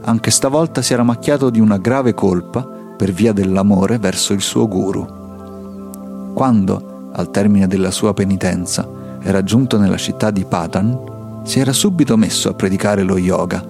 anche 0.02 0.32
stavolta 0.32 0.82
si 0.82 0.94
era 0.94 1.04
macchiato 1.04 1.52
di 1.52 1.60
una 1.60 1.78
grave 1.78 2.16
colpa 2.16 2.68
per 2.98 3.12
via 3.12 3.32
dell'amore 3.32 4.00
verso 4.00 4.34
il 4.34 4.42
suo 4.42 4.68
guru. 4.68 6.34
Quando, 6.34 7.12
al 7.14 7.30
termine 7.30 7.68
della 7.68 7.92
sua 7.92 8.16
penitenza, 8.16 8.90
era 9.22 9.44
giunto 9.44 9.78
nella 9.78 9.98
città 9.98 10.32
di 10.32 10.46
Patan, 10.46 11.44
si 11.44 11.60
era 11.60 11.74
subito 11.74 12.18
messo 12.18 12.50
a 12.50 12.56
predicare 12.56 13.04
lo 13.04 13.20
yoga, 13.20 13.64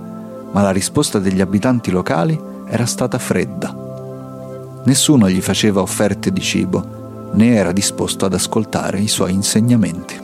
ma 0.50 0.62
la 0.62 0.72
risposta 0.72 1.20
degli 1.20 1.42
abitanti 1.42 1.92
locali 1.92 2.40
era 2.68 2.86
stata 2.86 3.18
fredda. 3.18 3.87
Nessuno 4.88 5.30
gli 5.30 5.42
faceva 5.42 5.82
offerte 5.82 6.32
di 6.32 6.40
cibo, 6.40 7.32
né 7.34 7.56
era 7.56 7.74
disposto 7.74 8.24
ad 8.24 8.34
ascoltare 8.34 9.02
i 9.02 9.10
suoi 9.10 9.34
insegnamenti. 9.34 10.18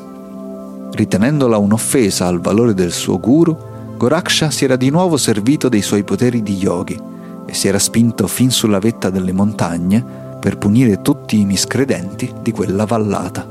Ritenendola 0.90 1.58
un'offesa 1.58 2.28
al 2.28 2.40
valore 2.40 2.74
del 2.74 2.94
suo 2.94 3.20
guru, 3.20 3.58
Goraksha 3.98 4.50
si 4.52 4.64
era 4.64 4.78
di 4.78 4.90
nuovo 4.90 5.18
servito 5.18 5.68
dei 5.68 5.82
suoi 5.82 6.06
poteri 6.06 6.42
di 6.42 6.56
yogi 6.56 6.98
e 7.46 7.54
si 7.54 7.68
era 7.68 7.78
spinto 7.78 8.26
fin 8.28 8.52
sulla 8.52 8.80
vetta 8.80 9.10
delle 9.10 9.34
montagne 9.34 10.02
per 10.40 10.58
punire 10.58 11.02
tutti 11.02 11.42
i 11.42 11.46
miscredenti 11.46 12.34
di 12.42 12.52
quella 12.54 12.86
vallata. 12.86 13.46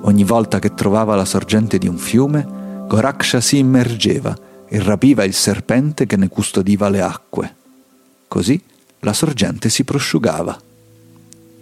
Ogni 0.00 0.24
volta 0.24 0.60
che 0.60 0.72
trovava 0.72 1.14
la 1.14 1.26
sorgente 1.26 1.76
di 1.76 1.86
un 1.86 1.98
fiume, 1.98 2.86
Goraksha 2.88 3.42
si 3.42 3.58
immergeva 3.58 4.34
e 4.66 4.82
rapiva 4.82 5.24
il 5.24 5.34
serpente 5.34 6.06
che 6.06 6.16
ne 6.16 6.28
custodiva 6.28 6.88
le 6.88 7.02
acque. 7.02 7.54
Così 8.28 8.62
la 9.00 9.12
sorgente 9.12 9.68
si 9.68 9.84
prosciugava. 9.84 10.58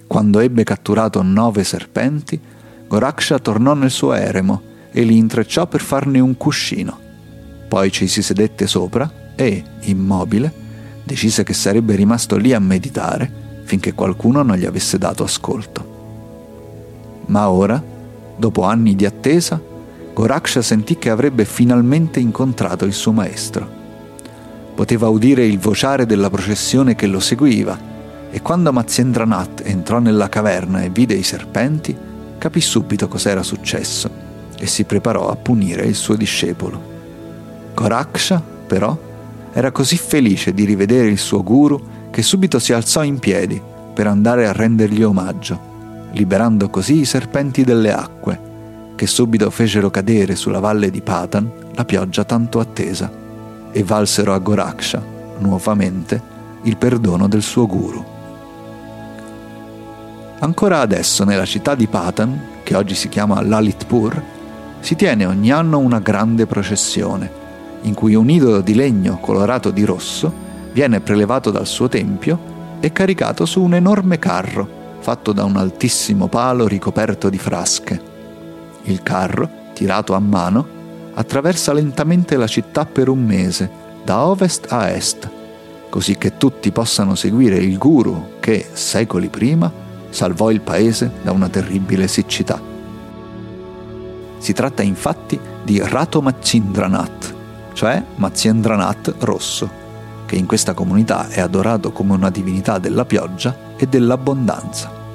Quando 0.07 0.39
ebbe 0.39 0.65
catturato 0.65 1.23
nove 1.23 1.65
serpenti, 1.65 2.41
Goraksha 2.89 3.39
tornò 3.39 3.75
nel 3.75 3.91
suo 3.91 4.13
eremo 4.13 4.63
e 4.91 5.03
li 5.03 5.17
intrecciò 5.17 5.67
per 5.67 5.81
farne 5.81 6.21
un 6.21 6.37
cuscino. 6.37 6.99
Poi 7.69 7.91
ci 7.91 8.07
si 8.07 8.23
sedette 8.23 8.67
sopra 8.67 9.35
e, 9.35 9.63
immobile, 9.83 10.53
decise 11.03 11.43
che 11.43 11.53
sarebbe 11.53 11.95
rimasto 11.95 12.37
lì 12.37 12.53
a 12.53 12.61
meditare 12.61 13.45
finché 13.65 13.93
qualcuno 13.93 14.43
non 14.43 14.57
gli 14.57 14.65
avesse 14.65 14.97
dato 14.97 15.25
ascolto. 15.25 15.95
Ma 17.27 17.51
ora, 17.51 17.83
dopo 18.37 18.63
anni 18.63 18.95
di 18.95 19.05
attesa, 19.05 19.61
Goraksha 20.15 20.63
sentì 20.63 20.97
che 20.97 21.11
avrebbe 21.11 21.45
finalmente 21.45 22.21
incontrato 22.21 22.85
il 22.85 22.95
suo 22.95 23.13
maestro. 23.13 23.76
Poteva 24.77 25.09
udire 25.09 25.47
il 25.47 25.59
vociare 25.59 26.05
della 26.05 26.29
processione 26.29 26.95
che 26.95 27.07
lo 27.07 27.19
seguiva 27.19 27.95
e 28.31 28.43
quando 28.43 28.71
Mazyendranath 28.71 29.63
entrò 29.65 29.99
nella 29.99 30.29
caverna 30.29 30.83
e 30.83 30.91
vide 30.91 31.15
i 31.15 31.23
serpenti, 31.23 31.97
capì 32.37 32.61
subito 32.61 33.09
cos'era 33.09 33.43
successo 33.43 34.11
e 34.59 34.67
si 34.67 34.85
preparò 34.85 35.31
a 35.31 35.37
punire 35.37 35.87
il 35.87 35.95
suo 35.95 36.17
discepolo. 36.17 36.79
Goraksha, 37.75 38.43
però, 38.67 38.95
era 39.55 39.71
così 39.71 39.97
felice 39.97 40.53
di 40.53 40.67
rivedere 40.67 41.09
il 41.09 41.17
suo 41.17 41.43
guru 41.43 42.11
che 42.11 42.21
subito 42.21 42.59
si 42.59 42.75
alzò 42.75 43.03
in 43.03 43.19
piedi 43.19 43.59
per 43.95 44.07
andare 44.07 44.47
a 44.47 44.53
rendergli 44.53 45.03
omaggio, 45.03 46.09
liberando 46.13 46.69
così 46.69 47.01
i 47.01 47.05
serpenti 47.07 47.65
delle 47.65 47.95
acque, 47.95 48.41
che 48.95 49.07
subito 49.07 49.49
fecero 49.49 49.89
cadere 49.89 50.37
sulla 50.37 50.61
valle 50.61 50.91
di 50.91 51.01
Patan 51.01 51.51
la 51.73 51.85
pioggia 51.87 52.25
tanto 52.25 52.61
attesa, 52.61 53.11
e 53.77 53.85
valsero 53.85 54.33
a 54.33 54.39
Goraksha, 54.39 55.03
nuovamente, 55.41 56.19
il 56.63 56.79
perdono 56.79 57.29
del 57.29 57.43
suo 57.43 57.67
guru. 57.67 58.03
Ancora 60.39 60.81
adesso 60.81 61.25
nella 61.25 61.45
città 61.45 61.75
di 61.75 61.87
Patan, 61.87 62.41
che 62.63 62.75
oggi 62.75 62.95
si 62.95 63.11
chiama 63.11 63.43
Lalitpur, 63.43 64.23
si 64.81 64.97
tiene 64.97 65.27
ogni 65.27 65.53
anno 65.53 65.79
una 65.79 65.99
grande 65.99 66.47
processione, 66.47 67.31
in 67.83 67.93
cui 67.93 68.15
un 68.15 68.31
idolo 68.31 68.63
di 68.63 68.75
legno 68.75 69.19
colorato 69.21 69.71
di 69.71 69.85
rosso 69.85 70.33
viene 70.73 71.01
prelevato 71.01 71.51
dal 71.51 71.67
suo 71.67 71.87
tempio 71.87 72.79
e 72.81 72.93
caricato 72.93 73.45
su 73.45 73.61
un 73.61 73.75
enorme 73.75 74.19
carro 74.19 74.67
fatto 75.01 75.33
da 75.33 75.45
un 75.45 75.57
altissimo 75.57 76.29
palo 76.29 76.67
ricoperto 76.67 77.29
di 77.29 77.39
frasche. 77.39 78.01
Il 78.85 79.03
carro, 79.03 79.51
tirato 79.75 80.15
a 80.15 80.19
mano, 80.19 80.76
attraversa 81.19 81.73
lentamente 81.73 82.37
la 82.37 82.47
città 82.47 82.85
per 82.85 83.09
un 83.09 83.25
mese, 83.25 83.71
da 84.05 84.27
ovest 84.27 84.67
a 84.71 84.91
est, 84.91 85.29
così 85.89 86.17
che 86.17 86.37
tutti 86.37 86.71
possano 86.71 87.15
seguire 87.15 87.57
il 87.57 87.79
guru 87.79 88.35
che, 88.39 88.69
secoli 88.73 89.29
prima, 89.29 89.73
salvò 90.11 90.51
il 90.51 90.61
paese 90.61 91.11
da 91.23 91.33
una 91.33 91.49
terribile 91.49 92.07
siccità. 92.07 92.61
Si 94.39 94.53
tratta 94.53 94.83
infatti 94.83 95.41
di 95.65 95.81
Rato 95.83 96.21
Machindranath, 96.21 97.35
cioè 97.73 98.03
Mazyendranath 98.17 99.15
rosso, 99.21 99.85
che 100.27 100.37
in 100.37 100.47
questa 100.47 100.75
comunità 100.75 101.29
è 101.29 101.41
adorato 101.41 101.93
come 101.93 102.13
una 102.13 102.31
divinità 102.31 102.79
della 102.79 103.07
pioggia 103.07 103.75
e 103.77 103.87
dell'abbondanza. 103.87 105.06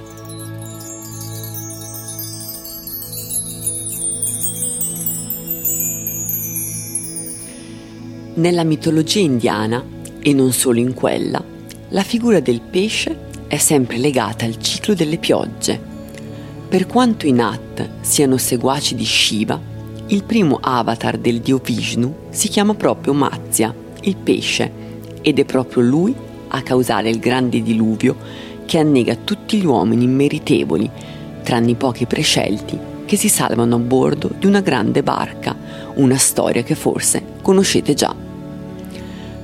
Nella 8.42 8.64
mitologia 8.64 9.20
indiana, 9.20 9.86
e 10.20 10.34
non 10.34 10.52
solo 10.52 10.80
in 10.80 10.96
quella, 10.96 11.44
la 11.90 12.02
figura 12.02 12.40
del 12.40 12.60
pesce 12.60 13.16
è 13.46 13.58
sempre 13.58 13.98
legata 13.98 14.46
al 14.46 14.58
ciclo 14.58 14.96
delle 14.96 15.20
piogge. 15.20 15.80
Per 16.68 16.88
quanto 16.88 17.28
i 17.28 17.34
Nat 17.34 17.88
siano 18.02 18.38
seguaci 18.38 18.96
di 18.96 19.06
Shiva, 19.06 19.62
il 20.08 20.24
primo 20.24 20.58
avatar 20.60 21.20
del 21.20 21.40
dio 21.40 21.62
Vishnu 21.64 22.16
si 22.32 22.48
chiama 22.48 22.74
proprio 22.74 23.14
Matsya, 23.14 23.76
il 24.02 24.16
pesce, 24.16 24.72
ed 25.22 25.38
è 25.38 25.46
proprio 25.46 25.84
lui 25.84 26.16
a 26.48 26.64
causare 26.64 27.12
il 27.12 27.20
grande 27.20 27.62
diluvio 27.62 28.16
che 28.66 28.80
annega 28.80 29.18
tutti 29.24 29.60
gli 29.60 29.66
uomini 29.68 30.06
immeritevoli, 30.06 30.90
tranne 31.44 31.70
i 31.70 31.76
pochi 31.76 32.08
prescelti 32.08 32.76
che 33.06 33.18
si 33.18 33.30
salvano 33.30 33.76
a 33.76 33.80
bordo 33.80 34.32
di 34.36 34.48
una 34.48 34.62
grande 34.62 35.04
barca, 35.04 35.56
una 35.96 36.18
storia 36.18 36.64
che 36.64 36.74
forse 36.74 37.24
conoscete 37.44 37.94
già. 37.94 38.30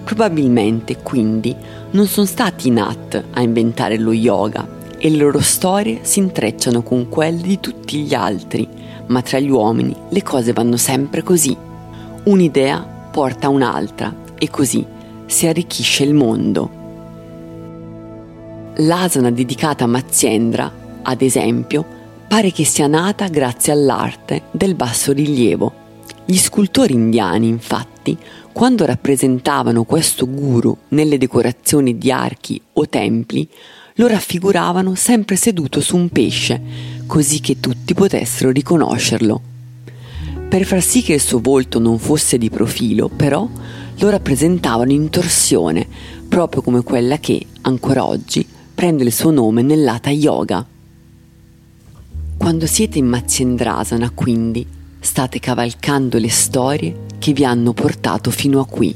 Probabilmente, 0.08 1.00
quindi, 1.04 1.54
non 1.92 2.08
sono 2.08 2.26
stati 2.26 2.70
i 2.70 2.72
Nat 2.72 3.26
a 3.34 3.42
inventare 3.42 3.98
lo 3.98 4.14
yoga 4.14 4.66
e 4.98 5.10
le 5.10 5.18
loro 5.18 5.42
storie 5.42 6.00
si 6.04 6.20
intrecciano 6.20 6.82
con 6.82 7.10
quelle 7.10 7.42
di 7.42 7.60
tutti 7.60 8.04
gli 8.04 8.14
altri, 8.14 8.66
ma 9.08 9.22
tra 9.22 9.38
gli 9.38 9.50
uomini 9.50 9.94
le 10.08 10.24
cose 10.24 10.54
vanno 10.54 10.78
sempre 10.78 11.24
così. 11.24 11.54
Un'idea 12.24 12.80
porta 13.12 13.48
a 13.48 13.50
un'altra 13.50 14.16
e 14.38 14.50
così 14.50 14.86
si 15.26 15.46
arricchisce 15.46 16.06
il 16.06 16.14
mondo. 16.14 16.70
L'asana 18.78 19.30
dedicata 19.30 19.84
a 19.84 19.88
Mazziendra, 19.88 20.72
ad 21.02 21.22
esempio, 21.22 21.86
pare 22.30 22.54
che 22.54 22.64
sia 22.64 22.88
nata 22.88 23.28
grazie 23.28 23.74
all'arte 23.74 24.44
del 24.52 24.74
basso 24.74 25.12
rilievo. 25.12 25.87
Gli 26.30 26.38
scultori 26.38 26.92
indiani, 26.92 27.48
infatti, 27.48 28.18
quando 28.52 28.86
rappresentavano 28.86 29.86
questo 29.86 30.28
guru 30.30 30.76
nelle 30.90 31.18
decorazioni 31.18 31.98
di 31.98 32.12
archi 32.12 32.62
o 32.74 32.90
templi, 32.90 33.48
lo 33.96 34.08
raffiguravano 34.08 34.94
sempre 34.94 35.38
seduto 35.38 35.80
su 35.80 35.96
un 35.96 36.10
pesce, 36.10 36.62
così 37.06 37.40
che 37.40 37.62
tutti 37.62 37.94
potessero 37.94 38.52
riconoscerlo. 38.52 39.42
Per 40.50 40.66
far 40.66 40.82
sì 40.82 41.02
che 41.02 41.14
il 41.14 41.22
suo 41.22 41.40
volto 41.40 41.80
non 41.80 41.98
fosse 41.98 42.38
di 42.38 42.50
profilo, 42.50 43.08
però, 43.08 43.48
lo 43.98 44.10
rappresentavano 44.10 44.92
in 44.92 45.10
torsione, 45.10 45.88
proprio 46.28 46.62
come 46.62 46.84
quella 46.84 47.20
che, 47.20 47.46
ancora 47.62 48.06
oggi, 48.06 48.46
prende 48.76 49.06
il 49.06 49.14
suo 49.14 49.32
nome 49.32 49.62
nell'Ata 49.62 50.10
Yoga. 50.10 50.66
Quando 52.36 52.66
siete 52.66 52.98
in 52.98 53.08
Matsyendrasana, 53.08 54.10
quindi, 54.10 54.76
state 55.08 55.40
cavalcando 55.40 56.18
le 56.18 56.30
storie 56.30 57.06
che 57.18 57.32
vi 57.32 57.46
hanno 57.46 57.72
portato 57.72 58.30
fino 58.30 58.60
a 58.60 58.66
qui. 58.68 58.94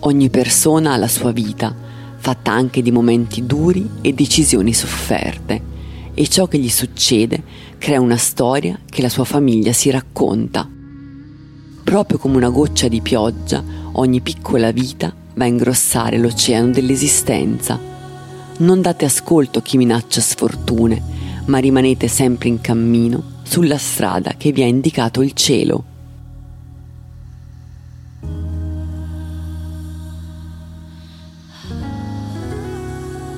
Ogni 0.00 0.28
persona 0.28 0.92
ha 0.92 0.98
la 0.98 1.08
sua 1.08 1.32
vita, 1.32 1.74
fatta 2.18 2.52
anche 2.52 2.82
di 2.82 2.92
momenti 2.92 3.46
duri 3.46 3.88
e 4.02 4.12
decisioni 4.12 4.74
sofferte 4.74 5.62
e 6.12 6.28
ciò 6.28 6.46
che 6.46 6.58
gli 6.58 6.68
succede 6.68 7.42
crea 7.78 7.98
una 7.98 8.18
storia 8.18 8.78
che 8.84 9.00
la 9.00 9.08
sua 9.08 9.24
famiglia 9.24 9.72
si 9.72 9.90
racconta. 9.90 10.68
Proprio 11.82 12.18
come 12.18 12.36
una 12.36 12.50
goccia 12.50 12.86
di 12.86 13.00
pioggia, 13.00 13.64
ogni 13.92 14.20
piccola 14.20 14.70
vita 14.70 15.14
va 15.34 15.44
a 15.44 15.48
ingrossare 15.48 16.18
l'oceano 16.18 16.72
dell'esistenza. 16.72 17.80
Non 18.58 18.82
date 18.82 19.06
ascolto 19.06 19.60
a 19.60 19.62
chi 19.62 19.78
minaccia 19.78 20.20
sfortune, 20.20 21.02
ma 21.46 21.56
rimanete 21.56 22.06
sempre 22.06 22.48
in 22.48 22.60
cammino 22.60 23.34
sulla 23.46 23.78
strada 23.78 24.34
che 24.36 24.50
vi 24.50 24.62
ha 24.62 24.66
indicato 24.66 25.22
il 25.22 25.32
cielo. 25.32 25.84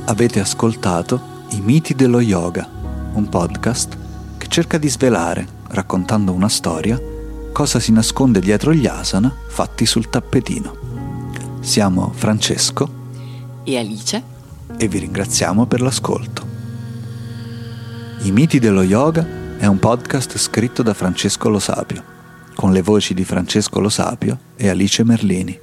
Avete 0.07 0.41
ascoltato 0.41 1.21
i 1.51 1.61
miti 1.61 1.95
dello 1.95 2.21
yoga, 2.21 2.67
un 3.13 3.29
podcast 3.29 3.97
che 4.39 4.49
cerca 4.49 4.79
di 4.79 4.89
svelare, 4.89 5.47
raccontando 5.69 6.33
una 6.33 6.49
storia, 6.49 6.99
cosa 7.53 7.79
si 7.79 7.93
nasconde 7.93 8.41
dietro 8.41 8.73
gli 8.73 8.87
asana 8.87 9.33
fatti 9.49 9.85
sul 9.85 10.09
tappetino. 10.09 10.77
Siamo 11.61 12.11
Francesco 12.15 12.91
e 13.63 13.77
Alice 13.77 14.23
e 14.79 14.89
vi 14.89 14.99
ringraziamo 15.01 15.67
per 15.67 15.83
l'ascolto. 15.83 16.47
I 18.23 18.33
miti 18.33 18.59
dello 18.59 18.83
yoga 18.83 19.38
è 19.59 19.67
un 19.67 19.79
podcast 19.81 20.39
scritto 20.39 20.83
da 20.85 20.95
Francesco 20.95 21.49
Lo 21.49 21.59
Sapio, 21.59 22.05
con 22.55 22.73
le 22.73 22.81
voci 22.81 23.13
di 23.13 23.25
Francesco 23.25 23.81
Lo 23.81 23.89
Sapio 23.89 24.39
e 24.55 24.69
Alice 24.69 25.03
Merlini. 25.03 25.59